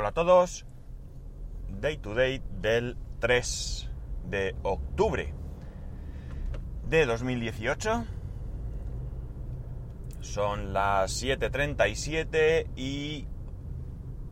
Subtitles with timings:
[0.00, 0.64] Hola a todos.
[1.68, 3.90] Day to day del 3
[4.30, 5.34] de octubre
[6.88, 8.06] de 2018.
[10.20, 13.28] Son las 7.37 y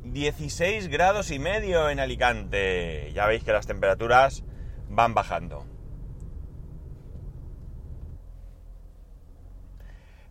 [0.04, 3.12] 16 grados y medio en Alicante.
[3.12, 4.44] Ya veis que las temperaturas
[4.88, 5.66] van bajando.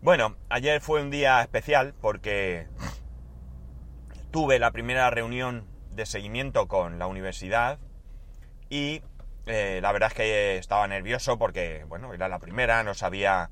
[0.02, 2.66] Bueno, ayer fue un día especial porque
[4.30, 7.78] tuve la primera reunión de seguimiento con la universidad
[8.70, 9.02] y
[9.46, 13.50] eh, la verdad es que estaba nervioso porque, bueno, era la primera, no sabía...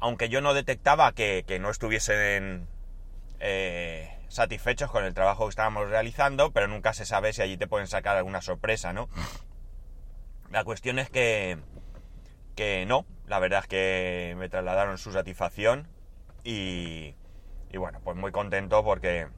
[0.00, 2.68] Aunque yo no detectaba que, no estuviesen
[3.40, 7.66] eh, satisfechos con el trabajo que estábamos realizando, pero nunca se sabe si allí te
[7.66, 9.08] pueden sacar alguna sorpresa, ¿no?
[10.50, 11.58] La cuestión es que,
[12.54, 15.88] que no, la verdad es que me trasladaron su satisfacción
[16.44, 17.16] y,
[17.70, 19.28] y bueno, pues muy contento porque,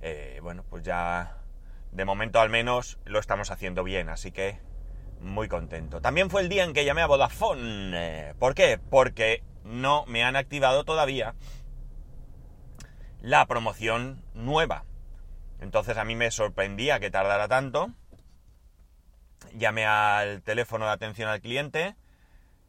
[0.00, 1.38] eh, bueno, pues ya
[1.92, 4.60] de momento al menos lo estamos haciendo bien, así que
[5.20, 6.00] muy contento.
[6.00, 8.34] También fue el día en que llamé a Vodafone.
[8.38, 8.78] ¿Por qué?
[8.78, 11.34] Porque no me han activado todavía
[13.20, 14.84] la promoción nueva.
[15.60, 17.90] Entonces a mí me sorprendía que tardara tanto.
[19.54, 21.96] Llamé al teléfono de atención al cliente.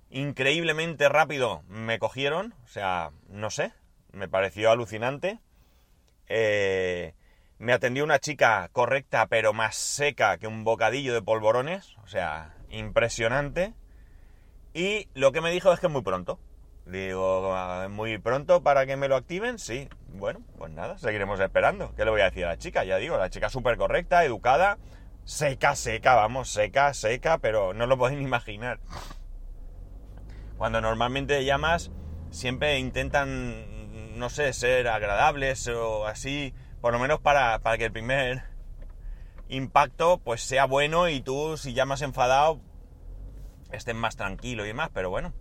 [0.10, 2.56] Increíblemente rápido me cogieron.
[2.64, 3.74] O sea, no sé,
[4.12, 5.40] me pareció alucinante.
[6.28, 7.14] Eh,
[7.60, 11.96] me atendió una chica correcta, pero más seca que un bocadillo de polvorones.
[12.04, 13.74] O sea, impresionante.
[14.74, 16.40] Y lo que me dijo es que muy pronto.
[16.86, 17.54] Digo,
[17.90, 19.90] muy pronto para que me lo activen, sí.
[20.08, 21.94] Bueno, pues nada, seguiremos esperando.
[21.96, 22.86] ¿Qué le voy a decir a la chica?
[22.86, 24.78] Ya digo, la chica súper correcta, educada,
[25.26, 28.80] seca, seca, vamos, seca, seca, pero no lo podéis imaginar.
[30.58, 31.92] Cuando normalmente llamas,
[32.30, 33.77] siempre intentan
[34.18, 38.44] no sé, ser agradables o así, por lo menos para, que el primer
[39.50, 42.60] impacto pues sea bueno y tú si ya más enfadado
[43.72, 45.34] estés más tranquilo y demás, pero bueno,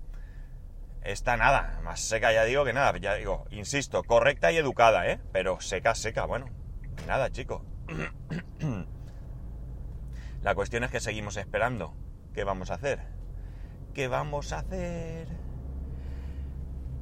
[1.02, 5.20] está nada, más seca ya digo que nada, ya digo, insisto, correcta y educada, ¿eh?
[5.32, 6.46] Pero seca, seca, bueno,
[7.06, 7.64] nada, chico.
[10.42, 11.94] La cuestión es que seguimos esperando.
[12.32, 13.00] ¿Qué vamos a hacer?
[13.94, 15.26] ¿Qué vamos a hacer?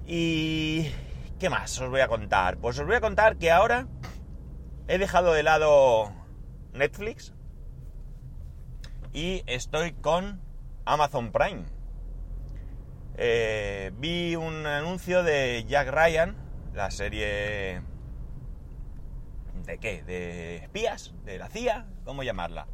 [0.07, 0.91] Y
[1.39, 2.59] ¿Qué más os voy a contar?
[2.59, 3.89] Pues os voy a contar que ahora
[4.87, 6.13] he dejado de lado
[6.73, 7.35] Netflix
[9.13, 10.41] y estoy con
[10.85, 11.65] Amazon Prime.
[13.17, 16.37] Eh, vi un anuncio de Jack Ryan,
[16.73, 17.83] la serie...
[19.67, 20.05] ¿De qué?
[20.05, 21.15] ¿De espías?
[21.25, 21.87] ¿De la CIA?
[22.05, 22.69] ¿Cómo llamarla?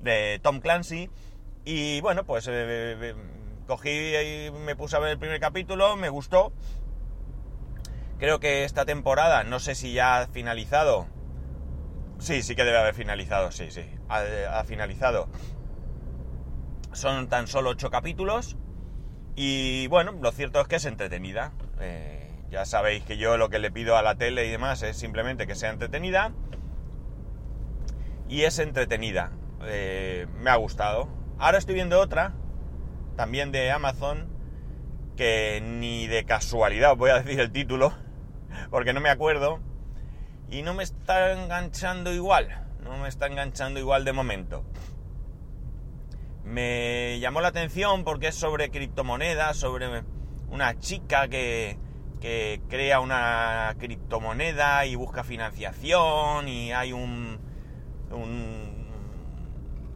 [0.00, 1.10] De Tom Clancy.
[1.64, 3.14] Y bueno, pues eh, eh,
[3.66, 6.52] cogí y me puse a ver el primer capítulo, me gustó
[8.18, 11.06] Creo que esta temporada, no sé si ya ha finalizado.
[12.18, 13.84] Sí, sí que debe haber finalizado, sí, sí.
[14.08, 15.28] Ha, finalizado.
[16.92, 18.56] Son tan solo ocho capítulos.
[19.34, 21.52] Y bueno, lo cierto es que es entretenida.
[21.80, 24.96] Eh, ya sabéis que yo lo que le pido a la tele y demás es
[24.96, 26.32] simplemente que sea entretenida.
[28.28, 29.32] Y es entretenida.
[29.64, 31.08] Eh, me ha gustado.
[31.38, 32.32] Ahora estoy viendo otra,
[33.16, 34.28] también de Amazon,
[35.16, 37.92] que ni de casualidad voy a decir el título,
[38.70, 39.60] porque no me acuerdo.
[40.50, 42.48] Y no me está enganchando igual.
[42.82, 44.64] No me está enganchando igual de momento.
[46.44, 50.04] Me llamó la atención porque es sobre criptomonedas, sobre
[50.50, 51.78] una chica que,
[52.20, 57.38] que crea una criptomoneda y busca financiación y hay un,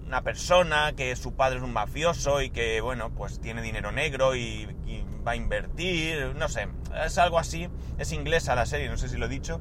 [0.06, 4.34] una persona que su padre es un mafioso y que, bueno, pues tiene dinero negro
[4.34, 4.66] y
[5.26, 6.68] va a invertir, no sé,
[7.04, 7.68] es algo así.
[7.98, 9.60] Es inglesa la serie, no sé si lo he dicho.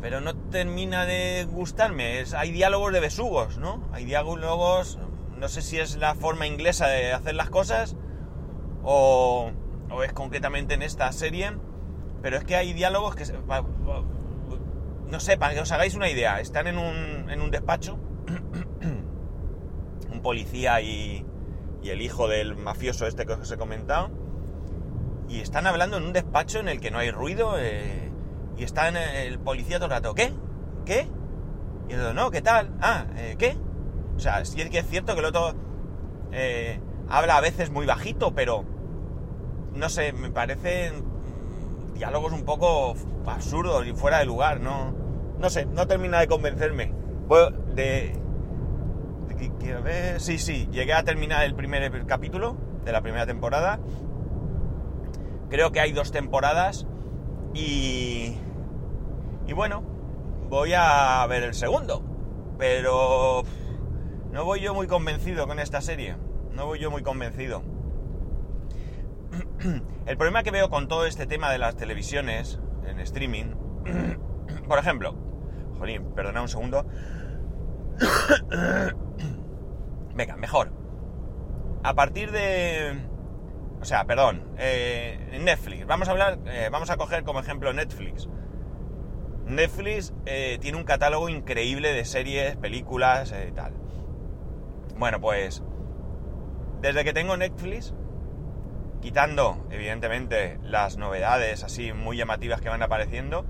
[0.00, 2.24] Pero no termina de gustarme.
[2.36, 3.88] Hay diálogos de besugos, ¿no?
[3.92, 4.98] Hay diálogos,
[5.36, 7.96] no sé si es la forma inglesa de hacer las cosas
[8.82, 9.50] o,
[9.90, 11.52] o es concretamente en esta serie.
[12.22, 13.24] Pero es que hay diálogos que...
[15.10, 16.40] No sé, para que os hagáis una idea.
[16.40, 17.98] Están en un, en un despacho.
[20.12, 21.24] un policía y,
[21.82, 24.10] y el hijo del mafioso este que os he comentado.
[25.28, 27.54] Y están hablando en un despacho en el que no hay ruido.
[27.58, 28.10] Eh,
[28.56, 30.14] y está en el policía todo el rato.
[30.14, 30.32] ¿Qué?
[30.84, 31.08] ¿Qué?
[31.88, 32.72] Y yo, no, ¿qué tal?
[32.80, 33.56] Ah, eh, ¿qué?
[34.16, 35.54] O sea, sí es que es cierto que el otro
[36.32, 38.64] eh, habla a veces muy bajito, pero
[39.74, 41.04] no sé, me parecen
[41.94, 42.94] diálogos un poco
[43.26, 44.94] absurdos y fuera de lugar, no,
[45.38, 46.92] no sé, no termina de convencerme.
[47.74, 48.18] de,
[50.18, 53.78] sí, sí, llegué a terminar el primer capítulo de la primera temporada.
[55.48, 56.86] Creo que hay dos temporadas
[57.54, 58.36] y...
[59.46, 59.82] Y bueno,
[60.48, 62.02] voy a ver el segundo.
[62.58, 63.44] Pero
[64.32, 66.16] no voy yo muy convencido con esta serie.
[66.52, 67.62] No voy yo muy convencido.
[70.06, 73.54] El problema que veo con todo este tema de las televisiones en streaming,
[74.68, 75.14] por ejemplo,
[75.78, 76.86] jolín, perdona un segundo.
[80.14, 80.72] Venga, mejor.
[81.82, 82.98] A partir de...
[83.80, 85.86] O sea, perdón, eh, Netflix.
[85.86, 88.28] Vamos a hablar, eh, vamos a coger como ejemplo Netflix.
[89.46, 93.72] Netflix eh, tiene un catálogo increíble de series, películas y tal.
[94.96, 95.62] Bueno, pues
[96.80, 97.94] desde que tengo Netflix,
[99.00, 103.46] quitando evidentemente las novedades así muy llamativas que van apareciendo,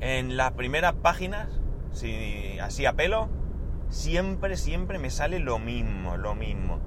[0.00, 1.59] en las primeras páginas,
[1.92, 3.28] si así a pelo,
[3.88, 6.80] siempre, siempre me sale lo mismo, lo mismo.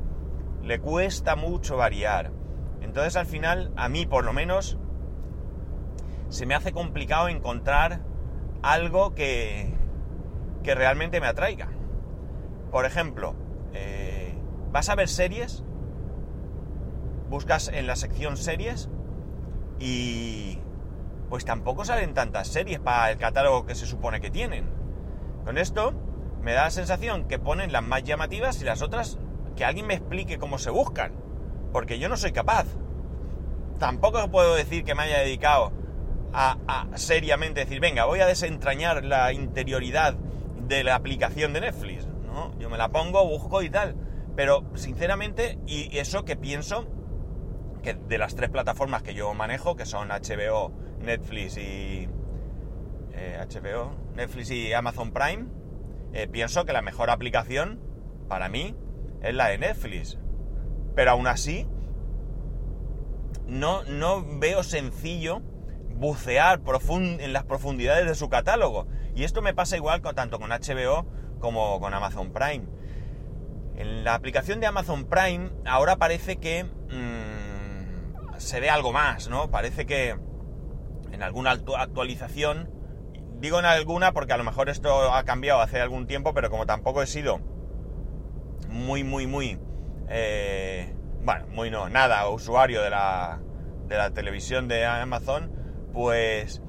[0.62, 2.32] Le cuesta mucho variar.
[2.82, 4.78] Entonces al final, a mí por lo menos,
[6.30, 8.02] se me hace complicado encontrar
[8.62, 9.74] algo que,
[10.64, 11.70] que realmente me atraiga.
[12.72, 13.36] Por ejemplo,
[13.74, 14.34] eh,
[14.72, 15.64] vas a ver series,
[17.30, 18.90] buscas en la sección series
[19.80, 20.60] y
[21.30, 24.83] pues tampoco salen tantas series para el catálogo que se supone que tienen.
[25.44, 25.94] Con esto
[26.42, 29.18] me da la sensación que ponen las más llamativas y las otras
[29.56, 31.14] que alguien me explique cómo se buscan,
[31.72, 32.66] porque yo no soy capaz.
[33.80, 35.72] Tampoco puedo decir que me haya dedicado
[36.34, 40.16] a, seriamente decir, venga, voy a desentrañar la interioridad
[40.68, 42.08] de la aplicación de Netflix.
[42.26, 42.58] ¿no?
[42.60, 43.96] Yo me la pongo, busco y tal.
[44.36, 46.88] Pero sinceramente, y eso que pienso,
[47.84, 52.10] que de las tres plataformas que yo manejo, que son HBO, Netflix y...
[53.14, 55.46] HBO, eh, Netflix y Amazon Prime,
[56.14, 57.80] eh, pienso que la mejor aplicación
[58.28, 58.76] para mí
[59.22, 60.18] es la de Netflix.
[60.96, 61.68] Pero aún así,
[63.48, 65.42] no, no veo sencillo
[65.96, 66.62] bucear
[67.20, 68.88] en las profundidades de su catálogo.
[69.16, 71.06] Y esto me pasa igual con, tanto con HBO
[71.40, 72.66] como con Amazon Prime.
[73.76, 79.50] En la aplicación de Amazon Prime ahora parece que mm, se ve algo más, ¿no?
[79.50, 80.16] Parece que
[81.12, 82.70] en alguna actualización,
[83.44, 86.66] digo en alguna porque a lo mejor esto ha cambiado hace algún tiempo, pero como
[86.66, 87.42] tampoco he sido
[88.70, 89.60] muy, muy, muy,
[90.08, 93.42] eh, bueno, muy no, nada, usuario de la,
[93.88, 95.52] de la televisión de Amazon,
[95.92, 96.62] pues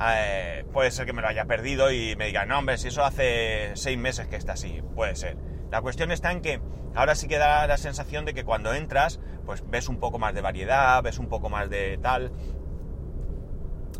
[0.00, 3.04] eh, puede ser que me lo haya perdido y me digan, no, hombre, si eso
[3.04, 5.36] hace seis meses que está así, puede ser.
[5.72, 6.60] La cuestión está en que
[6.94, 10.34] ahora sí que da la sensación de que cuando entras, pues ves un poco más
[10.34, 12.30] de variedad, ves un poco más de tal.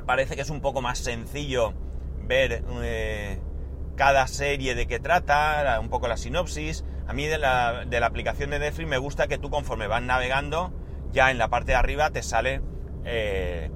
[0.07, 1.75] Parece que es un poco más sencillo
[2.23, 3.41] ver eh,
[3.97, 6.85] cada serie de qué trata, un poco la sinopsis.
[7.07, 10.03] A mí de la, de la aplicación de Netflix me gusta que tú conforme vas
[10.03, 10.73] navegando,
[11.13, 12.61] ya en la parte de arriba te sale...
[13.05, 13.71] Eh,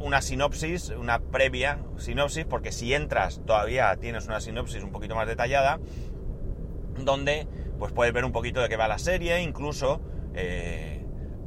[0.00, 5.26] una sinopsis, una previa sinopsis, porque si entras todavía tienes una sinopsis un poquito más
[5.26, 5.80] detallada,
[6.98, 7.48] donde
[7.78, 10.00] pues puedes ver un poquito de qué va la serie, incluso
[10.34, 10.93] eh,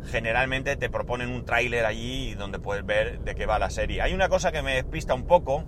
[0.07, 4.01] generalmente te proponen un tráiler allí donde puedes ver de qué va la serie.
[4.01, 5.63] Hay una cosa que me despista un poco,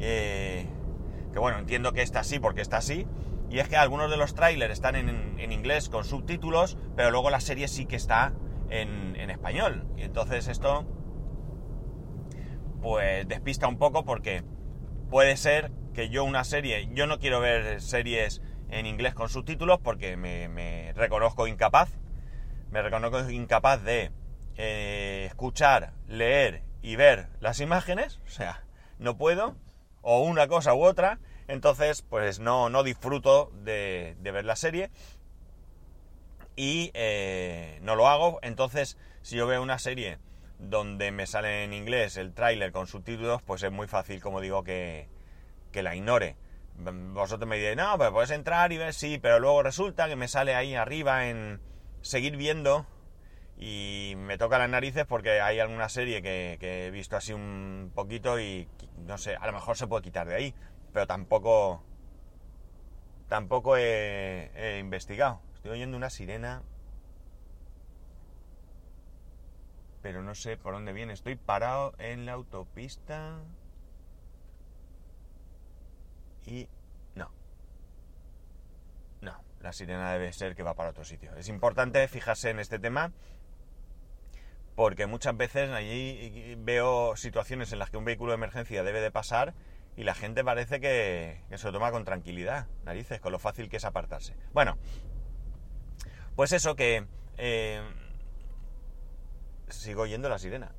[0.00, 0.66] eh,
[1.32, 3.06] que bueno, entiendo que está así porque está así,
[3.50, 7.40] y es que algunos de los trailers están en, inglés con subtítulos, pero luego la
[7.40, 8.32] serie sí que está
[8.68, 9.86] en, en español.
[9.96, 10.86] Y entonces esto
[12.82, 14.44] pues despista un poco porque
[15.10, 18.40] puede ser que yo una serie, yo no quiero ver series
[18.70, 21.90] en inglés con subtítulos porque me, reconozco incapaz,
[22.70, 24.10] me reconozco incapaz de
[24.56, 28.64] eh, escuchar, leer y ver las imágenes, o sea,
[28.98, 29.56] no puedo,
[30.02, 34.90] o una cosa u otra, entonces pues no, no disfruto de, ver la serie
[36.56, 40.18] y eh, no lo hago, entonces si yo veo una serie
[40.58, 44.64] donde me sale en inglés el tráiler con subtítulos, pues es muy fácil, como digo,
[44.64, 45.08] que,
[45.72, 46.36] la ignore.
[46.76, 50.26] Vosotros me diréis, no, pues puedes entrar y ver, sí, pero luego resulta que me
[50.26, 51.60] sale ahí arriba en
[52.02, 52.86] seguir viendo
[53.56, 58.40] y me toca las narices porque hay alguna serie que, he visto así un poquito
[58.40, 58.68] y
[59.06, 60.54] no sé, a lo mejor se puede quitar de ahí,
[60.92, 61.82] pero tampoco
[63.28, 65.40] tampoco he investigado.
[65.54, 66.62] Estoy oyendo una sirena
[70.02, 71.12] pero no sé por dónde viene.
[71.12, 73.42] Estoy parado en la autopista
[76.46, 76.68] y
[79.60, 81.34] la sirena debe ser que va para otro sitio.
[81.36, 83.12] Es importante fijarse en este tema
[84.78, 89.10] porque muchas veces allí veo situaciones en las que un vehículo de emergencia debe de
[89.10, 89.54] pasar
[89.96, 93.78] y la gente parece que, se lo toma con tranquilidad, narices, con lo fácil que
[93.78, 94.36] es apartarse.
[94.52, 94.78] Bueno,
[96.36, 97.04] pues eso que...
[97.38, 97.82] Eh,
[99.68, 100.72] sigo oyendo la sirena.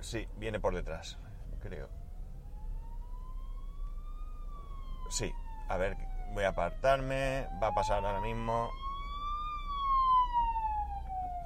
[0.00, 1.18] Sí, viene por detrás,
[1.60, 1.88] creo.
[5.10, 5.32] Sí,
[5.68, 5.96] a ver,
[6.32, 7.46] voy a apartarme.
[7.62, 8.70] Va a pasar ahora mismo.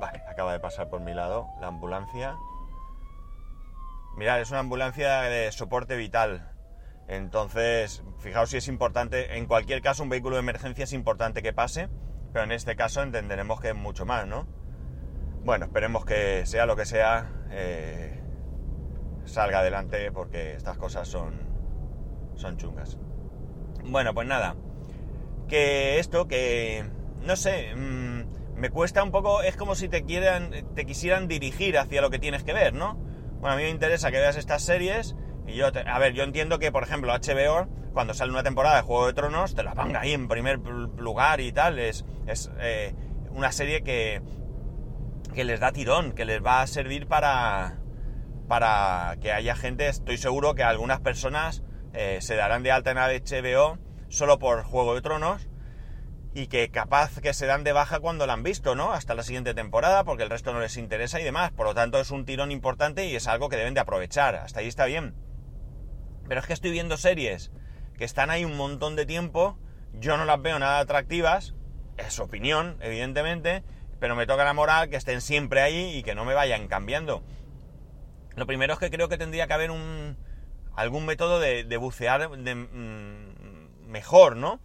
[0.00, 2.36] Vale, acaba de pasar por mi lado la ambulancia.
[4.16, 6.50] Mirad, es una ambulancia de soporte vital.
[7.08, 9.36] Entonces, fijaos si es importante.
[9.36, 11.88] En cualquier caso, un vehículo de emergencia es importante que pase.
[12.32, 14.46] Pero en este caso entenderemos que es mucho más, ¿no?
[15.44, 18.22] Bueno, esperemos que sea lo que sea, eh,
[19.24, 21.34] salga adelante porque estas cosas son,
[22.36, 22.96] son chungas.
[23.84, 24.56] Bueno, pues nada.
[25.48, 26.84] Que esto, que
[27.22, 31.78] no sé, mm, me cuesta un poco, es como si te quieran, te quisieran dirigir
[31.78, 32.94] hacia lo que tienes que ver, ¿no?
[33.40, 36.58] Bueno, a mí me interesa que veas estas series y yo, a ver, yo entiendo
[36.58, 40.00] que, por ejemplo, HBO, cuando sale una temporada de Juego de Tronos, te la ponga
[40.00, 42.94] ahí en primer lugar y tal, es, es eh,
[43.30, 44.22] una serie que,
[45.34, 47.78] que les da tirón, que les va a servir para,
[48.48, 51.62] para que haya gente, estoy seguro que algunas personas
[51.94, 55.48] eh, se darán de alta en HBO solo por Juego de Tronos
[56.34, 58.92] y que capaz que se dan de baja cuando la han visto, ¿no?
[58.92, 61.52] Hasta la siguiente temporada porque el resto no les interesa y demás.
[61.52, 64.36] Por lo tanto es un tirón importante y es algo que deben de aprovechar.
[64.36, 65.14] Hasta ahí está bien.
[66.28, 67.50] Pero es que estoy viendo series
[67.98, 69.58] que están ahí un montón de tiempo,
[69.92, 71.54] yo no las veo nada atractivas,
[71.98, 73.62] es opinión, evidentemente,
[74.00, 77.22] pero me toca la moral que estén siempre ahí y que no me vayan cambiando.
[78.34, 80.16] Lo primero es que creo que tendría que haber un,
[80.74, 84.60] algún método de, bucear de, mm, mejor, ¿no?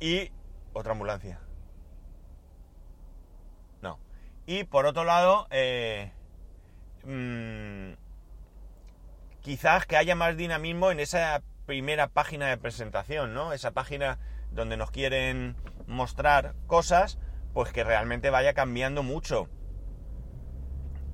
[0.00, 0.30] Y
[0.72, 1.40] otra ambulancia.
[3.80, 3.98] No.
[4.46, 6.12] Y por otro lado, eh,
[7.04, 7.92] mm,
[9.40, 13.52] quizás que haya más dinamismo en esa primera página de presentación, ¿no?
[13.52, 14.18] Esa página
[14.50, 17.18] donde nos quieren mostrar cosas,
[17.54, 19.48] pues que realmente vaya cambiando mucho.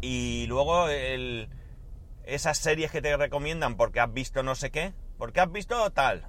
[0.01, 1.49] Y luego el,
[2.28, 6.26] esas series que te recomiendan porque has visto no sé qué, porque has visto tal.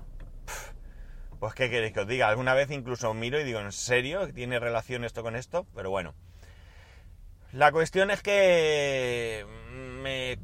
[1.40, 4.28] Pues qué queréis que os diga, alguna vez incluso miro y digo, ¿en serio?
[4.34, 5.66] ¿Tiene relación esto con esto?
[5.74, 6.14] Pero bueno.
[7.54, 9.46] La cuestión es que
[10.02, 10.38] me,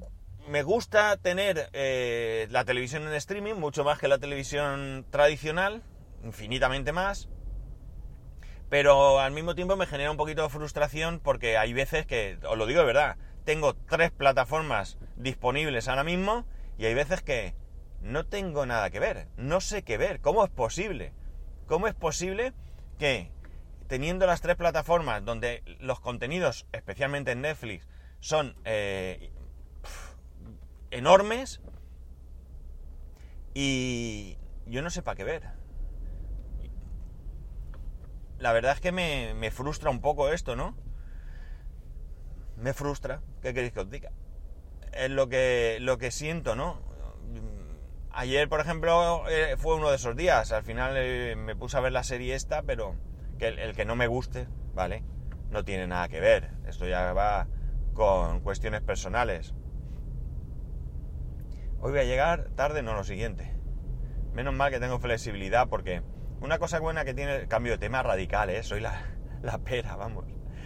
[0.48, 5.84] me gusta tener eh, la televisión en streaming mucho más que la televisión tradicional,
[6.24, 7.28] infinitamente más.
[8.70, 12.58] Pero al mismo tiempo me genera un poquito de frustración porque hay veces que, os
[12.58, 16.46] lo digo de verdad, tengo tres plataformas disponibles ahora mismo
[16.78, 17.56] y hay veces que
[18.02, 21.14] no tengo nada que ver, no sé qué ver, ¿cómo es posible?
[21.68, 22.54] ¿Cómo es posible
[23.00, 23.32] que
[23.88, 27.88] teniendo las tres plataformas donde los contenidos, especialmente en Netflix,
[28.20, 29.32] son eh,
[30.92, 31.62] enormes
[33.54, 35.44] y yo no sé para qué ver?
[38.38, 40.76] La verdad es que me, me frustra un poco esto, ¿no?
[42.58, 43.22] Me frustra.
[43.42, 44.12] ¿Qué queréis que os diga?
[44.94, 46.80] Es lo que, lo que siento, ¿no?
[48.12, 50.54] Ayer, por ejemplo, eh, fue uno de esos días.
[50.54, 52.96] Al final eh, me puse a ver la serie esta, pero
[53.38, 55.04] que el, que no me guste, ¿vale?
[55.50, 56.52] No tiene nada que ver.
[56.66, 57.48] Esto ya va
[57.94, 59.54] con cuestiones personales.
[61.82, 63.54] Hoy voy a llegar tarde, no lo siguiente.
[64.34, 66.02] Menos mal que tengo flexibilidad porque
[66.40, 68.64] una cosa buena que tiene el cambio de tema radical, ¿eh?
[68.64, 69.02] Soy la,
[69.42, 70.26] la pera, vamos.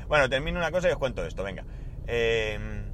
[0.09, 1.63] Bueno, termino una cosa y os cuento esto, venga.
[2.07, 2.91] Em,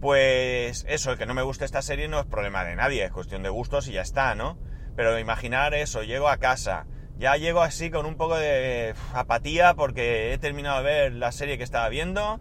[0.00, 3.12] pues eso, el que no me guste esta serie no es problema de nadie, es
[3.12, 4.58] cuestión de gustos y ya está, ¿no?
[4.96, 6.86] Pero imaginar eso, llego a casa,
[7.16, 11.58] ya llego así con un poco de apatía porque he terminado de ver la serie
[11.58, 12.40] que estaba viendo,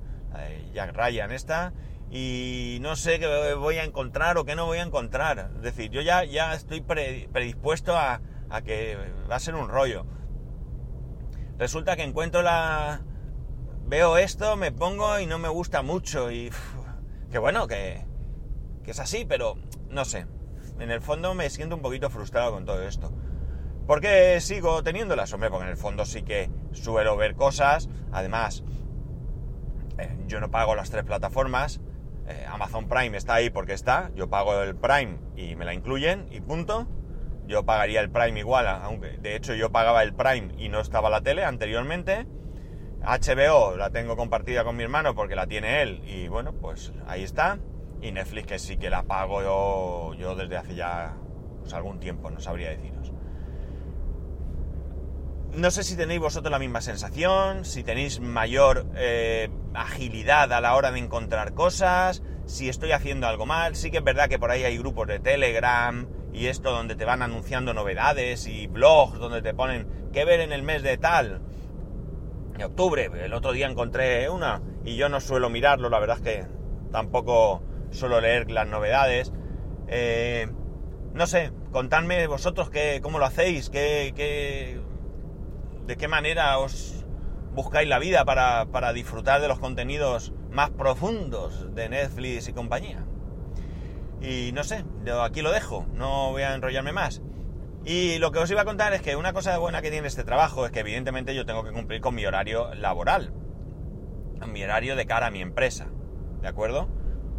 [0.73, 1.73] Jack Ryan esta,
[2.09, 5.51] y no sé qué voy a encontrar o qué no voy a encontrar.
[5.57, 8.19] Es decir, yo ya, ya estoy predispuesto a,
[8.49, 8.97] a que
[9.29, 10.07] va a ser un rollo.
[11.59, 13.03] Resulta que encuentro la,
[13.93, 16.49] veo esto, me pongo y no me gusta mucho y
[17.29, 18.03] que bueno, que,
[18.83, 19.53] que es así, pero
[19.91, 20.25] no sé.
[20.79, 23.13] En el fondo me siento un poquito frustrado con todo esto.
[23.85, 25.31] ¿Por qué sigo teniéndolas?
[25.31, 27.87] Hombre, porque en el fondo sí que suelo ver cosas.
[28.11, 28.63] Además,
[29.99, 31.79] eh, yo no pago las tres plataformas.
[32.27, 34.09] Eh, Amazon Prime está ahí porque está.
[34.15, 36.87] Yo pago el Prime y me la incluyen y punto.
[37.45, 41.11] Yo pagaría el Prime igual, aunque de hecho yo pagaba el Prime y no estaba
[41.11, 42.25] la tele anteriormente.
[43.03, 47.23] HBO la tengo compartida con mi hermano porque la tiene él y bueno, pues ahí
[47.23, 47.59] está.
[48.01, 51.13] Y Netflix que sí que la pago yo, yo desde hace ya
[51.61, 53.11] pues, algún tiempo, no sabría deciros.
[55.51, 60.75] No sé si tenéis vosotros la misma sensación, si tenéis mayor eh, agilidad a la
[60.75, 63.75] hora de encontrar cosas, si estoy haciendo algo mal.
[63.75, 67.05] Sí que es verdad que por ahí hay grupos de Telegram y esto donde te
[67.05, 71.41] van anunciando novedades y blogs donde te ponen qué ver en el mes de tal
[72.57, 73.09] de octubre.
[73.13, 76.47] El otro día encontré una y yo no suelo mirarlo, la verdad es que
[76.91, 79.31] tampoco suelo leer las novedades.
[79.87, 80.47] Eh,
[81.13, 84.81] no sé, contadme vosotros qué, cómo lo hacéis, qué,
[85.85, 87.05] de qué manera os
[87.53, 93.05] buscáis la vida para, para disfrutar de los contenidos más profundos de Netflix y compañía.
[94.21, 94.85] Y no sé,
[95.21, 97.21] aquí lo dejo, no voy a enrollarme más.
[97.85, 100.23] Y lo que os iba a contar es que una cosa buena que tiene este
[100.23, 103.33] trabajo es que evidentemente yo tengo que cumplir con mi horario laboral,
[104.47, 105.87] mi horario de cara a mi empresa,
[106.41, 106.87] ¿de acuerdo?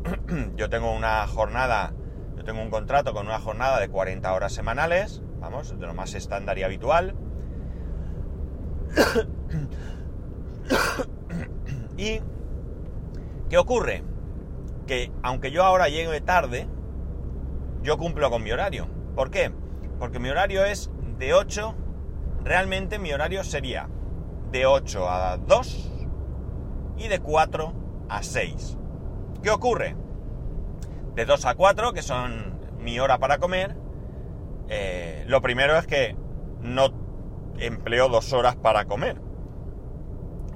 [0.56, 1.94] yo tengo una jornada,
[2.36, 6.14] yo tengo un contrato con una jornada de 40 horas semanales, vamos, de lo más
[6.14, 7.14] estándar y habitual.
[11.96, 12.20] y,
[13.48, 14.04] ¿qué ocurre?
[14.86, 16.68] Que aunque yo ahora llegue tarde,
[17.82, 18.88] yo cumplo con mi horario.
[19.14, 19.52] ¿Por qué?
[20.04, 21.74] Porque mi horario es de 8,
[22.44, 23.88] realmente mi horario sería
[24.52, 25.92] de 8 a 2
[26.98, 27.72] y de 4
[28.10, 28.76] a 6.
[29.42, 29.96] ¿Qué ocurre?
[31.14, 33.76] De 2 a 4, que son mi hora para comer,
[34.68, 36.14] eh, lo primero es que
[36.60, 39.22] no empleo dos horas para comer.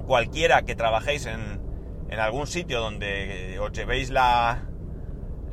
[0.05, 1.59] Cualquiera que trabajéis en,
[2.07, 4.69] en algún sitio donde os llevéis la,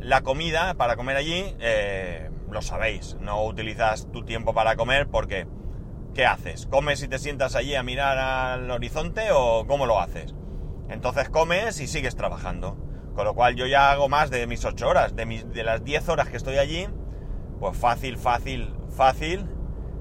[0.00, 5.46] la comida para comer allí, eh, lo sabéis, no utilizas tu tiempo para comer porque
[6.14, 6.64] ¿qué haces?
[6.64, 10.34] ¿Comes y te sientas allí a mirar al horizonte o cómo lo haces?
[10.88, 12.78] Entonces comes y sigues trabajando.
[13.14, 15.84] Con lo cual yo ya hago más de mis 8 horas, de, mis, de las
[15.84, 16.88] 10 horas que estoy allí,
[17.60, 19.50] pues fácil, fácil, fácil,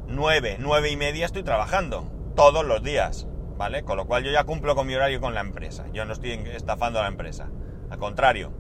[0.08, 3.84] 9, 9 y media estoy trabajando, todos los días, ¿vale?
[3.84, 6.32] Con lo cual yo ya cumplo con mi horario con la empresa, yo no estoy
[6.54, 7.50] estafando a la empresa,
[7.90, 8.54] al contrario,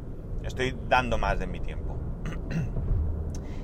[0.43, 1.84] estoy dando más de mi tiempo.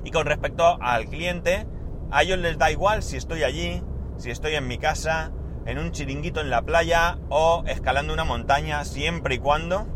[0.04, 1.66] Y con respecto al cliente,
[2.10, 3.82] a ellos les da igual si estoy allí,
[4.16, 5.32] si estoy en mi casa,
[5.66, 9.86] en un chiringuito en la playa o escalando una montaña, siempre y cuando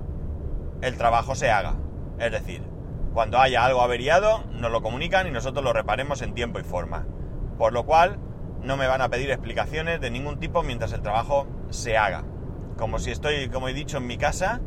[0.81, 1.77] el trabajo se haga.
[2.19, 2.63] Es decir,
[3.13, 7.07] cuando haya algo averiado, nos lo comunican y nosotros lo reparemos en tiempo y forma.
[7.59, 8.19] Por lo cual,
[8.63, 12.25] no me van a pedir explicaciones de ningún tipo mientras el trabajo se haga.
[12.77, 14.61] Como si estoy, como he dicho, en mi casa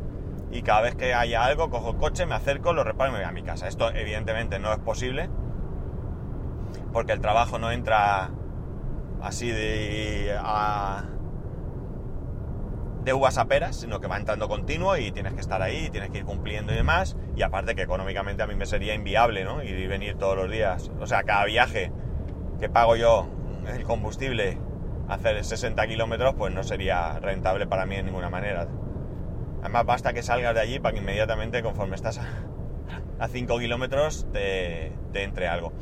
[0.51, 3.19] y cada vez que haya algo, cojo el coche, me acerco, lo reparo y me
[3.19, 3.67] voy a mi casa.
[3.67, 5.29] Esto evidentemente no es posible
[6.91, 8.29] porque el trabajo no entra
[9.21, 10.35] así de,
[13.03, 16.09] de uvas a peras, sino que va entrando continuo y tienes que estar ahí, tienes
[16.09, 17.15] que ir cumpliendo y demás.
[17.35, 19.63] Y aparte que económicamente a mí me sería inviable, ¿no?
[19.63, 20.91] Ir venir todos los días.
[20.99, 21.91] O sea, cada viaje
[22.59, 23.27] que pago yo
[23.67, 24.57] el combustible,
[25.07, 28.67] hacer 60 kilómetros, pues no sería rentable para mí de ninguna manera.
[29.61, 32.19] Además, basta que salgas de allí para que inmediatamente, conforme estás
[33.19, 35.73] a, 5 kilómetros, te, entre algo.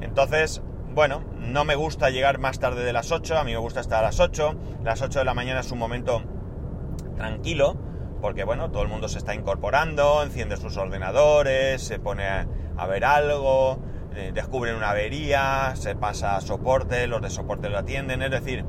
[0.00, 0.62] Entonces,
[0.94, 4.00] bueno, no me gusta llegar más tarde de las 8, a mí me gusta estar
[4.00, 4.54] a las 8.
[4.84, 6.22] Las 8 de la mañana es un momento
[7.16, 7.76] tranquilo,
[8.20, 12.86] porque bueno, todo el mundo se está incorporando, enciende sus ordenadores, se pone a, a
[12.86, 13.78] ver algo,
[14.14, 18.64] eh, descubren una avería, se pasa a soporte, los de soporte lo atienden, es decir,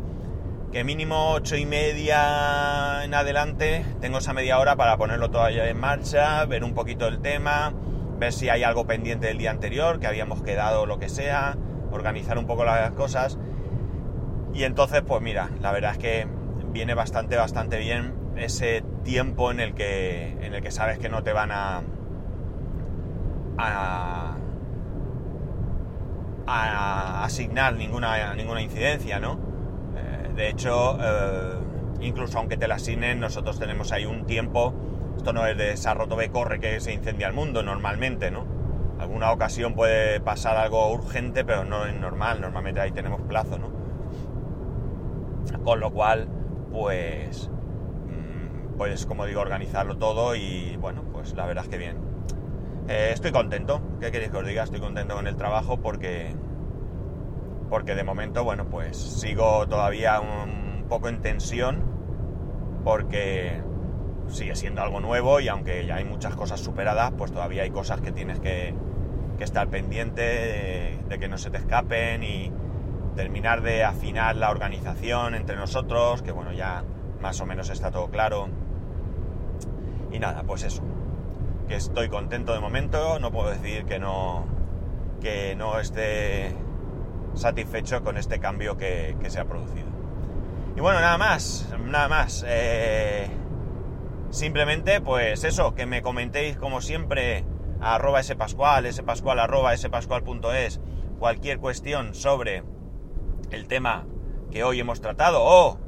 [0.71, 5.77] que mínimo ocho y media en adelante tengo esa media hora para ponerlo todavía en
[5.77, 7.73] marcha, ver un poquito el tema,
[8.17, 11.57] ver si hay algo pendiente del día anterior, que habíamos quedado lo que sea,
[11.91, 13.37] organizar un poco las cosas.
[14.53, 16.27] Y entonces, pues mira, la verdad es que
[16.71, 21.21] viene bastante, bastante bien ese tiempo en el que, en el que sabes que no
[21.21, 21.81] te van a,
[23.57, 24.37] a,
[26.47, 29.50] a asignar ninguna, ninguna incidencia, ¿no?
[30.35, 31.53] De hecho, eh,
[32.01, 34.73] incluso aunque te la asignen, nosotros tenemos ahí un tiempo.
[35.17, 38.45] Esto no es de esa rotobe corre que se incendia el mundo normalmente, ¿no?
[38.99, 42.39] Alguna ocasión puede pasar algo urgente, pero no es normal.
[42.41, 43.71] Normalmente ahí tenemos plazo, ¿no?
[45.63, 46.27] Con lo cual,
[46.71, 47.49] pues
[48.81, 51.97] puedes, como digo, organizarlo todo y bueno, pues la verdad es que bien.
[52.87, 54.63] Eh, estoy contento, ¿qué queréis que os diga?
[54.63, 56.33] Estoy contento con el trabajo porque
[57.71, 61.81] porque de momento, bueno, pues sigo todavía un poco en tensión,
[62.83, 63.63] porque
[64.27, 68.01] sigue siendo algo nuevo y aunque ya hay muchas cosas superadas, pues todavía hay cosas
[68.01, 68.75] que tienes que,
[69.39, 72.51] estar pendiente de, que no se te escapen y
[73.15, 76.83] terminar de afinar la organización entre nosotros, que bueno, ya
[77.21, 78.49] más o menos está todo claro.
[80.11, 80.83] Y nada, pues eso,
[81.67, 84.45] que estoy contento de momento, no puedo decir que no,
[85.21, 86.53] que no esté
[87.33, 89.87] satisfecho con este cambio que, se ha producido.
[90.75, 92.45] Y bueno, nada más, nada más.
[92.47, 93.29] Eh,
[94.29, 97.43] simplemente, pues eso, que me comentéis como siempre
[97.79, 100.79] a arroba spascual, spascual arroba spascual.es,
[101.19, 102.63] cualquier cuestión sobre
[103.51, 104.05] el tema
[104.49, 105.79] que hoy hemos tratado o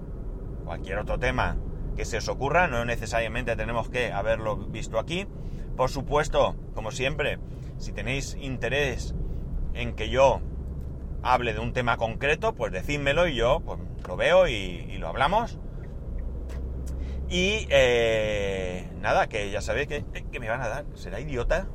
[0.65, 1.57] cualquier otro tema
[1.95, 5.27] que se os ocurra, no necesariamente tenemos que haberlo visto aquí.
[5.75, 7.39] Por supuesto, como siempre,
[7.77, 9.15] si tenéis interés
[9.73, 10.41] en que yo
[11.23, 15.57] hable de un tema concreto, pues decídmelo y yo pues, lo veo y, lo hablamos.
[17.29, 20.85] Y eh, nada, que ya sabéis que, que me van a dar.
[20.93, 21.67] ¿Será idiota?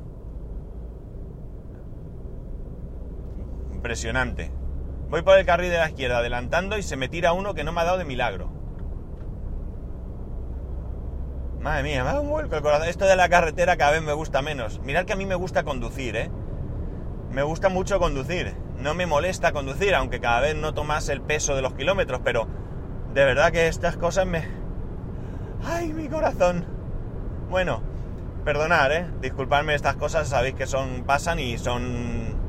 [3.73, 4.51] Impresionante.
[5.09, 7.71] Voy por el carril de la izquierda adelantando y se me tira uno que no
[7.71, 8.59] me ha dado de milagro.
[11.59, 12.87] Madre mía, me ha un vuelco el corazón.
[12.87, 14.79] Esto de la carretera cada vez me gusta menos.
[14.79, 16.31] Mirad que a mí me gusta conducir, ¿eh?
[17.31, 18.55] Me gusta mucho conducir.
[18.79, 22.47] No me molesta conducir, aunque cada vez noto más el peso de los kilómetros, pero
[23.13, 24.47] de verdad que estas cosas me...
[25.63, 26.65] ¡Ay, mi corazón!
[27.49, 27.81] Bueno,
[28.45, 29.07] perdonad, ¿eh?
[29.21, 31.03] Disculpadme estas cosas, sabéis que son...
[31.05, 32.39] pasan y son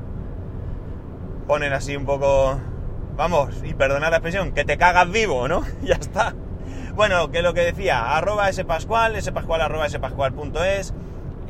[1.51, 2.61] ponen así un poco,
[3.17, 5.65] vamos, y perdonad la expresión, que te cagas vivo, ¿no?
[5.83, 6.33] ya está.
[6.95, 10.95] Bueno, que lo que decía, arroba spascual, spascual arroba spascual.es,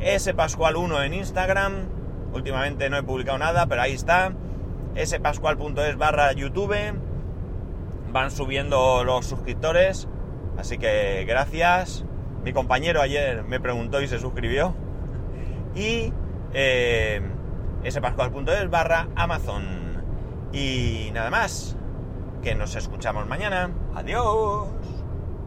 [0.01, 1.73] spascual1 en Instagram,
[2.33, 4.33] últimamente no he publicado nada, pero ahí está,
[5.05, 6.77] spascual.es barra YouTube,
[8.13, 10.09] van subiendo los suscriptores,
[10.59, 12.05] así que gracias.
[12.45, 14.75] Mi compañero ayer me preguntó y se suscribió.
[15.75, 16.13] Y
[16.55, 17.21] eh,
[17.89, 20.03] spascual.es barra Amazon.
[20.53, 21.77] Y nada más,
[22.43, 23.71] que nos escuchamos mañana.
[23.95, 24.69] Adiós.